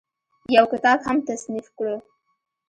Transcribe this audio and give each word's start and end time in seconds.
يو 0.55 0.63
کتاب 0.73 0.97
هم 1.07 1.17
تصنيف 1.29 1.67
کړو 1.77 1.95